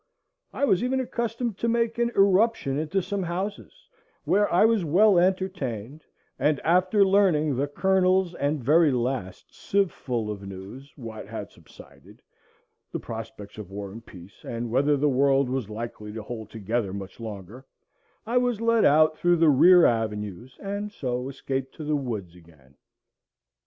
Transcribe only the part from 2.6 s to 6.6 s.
into some houses, where I was well entertained, and